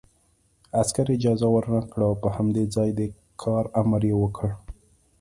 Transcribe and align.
عسکر 0.79 1.07
اجازه 1.17 1.47
ورنکړه 1.51 2.03
او 2.09 2.13
په 2.23 2.27
همدې 2.35 2.63
ځای 2.75 2.89
د 2.99 3.01
کار 3.41 3.63
امر 3.81 4.01
یې 4.09 4.15
وکړ 4.19 4.49